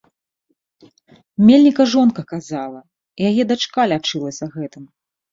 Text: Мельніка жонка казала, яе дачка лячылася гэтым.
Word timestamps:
Мельніка 1.49 1.83
жонка 1.93 2.21
казала, 2.31 2.79
яе 3.27 3.43
дачка 3.51 3.81
лячылася 3.91 4.45
гэтым. 4.55 4.83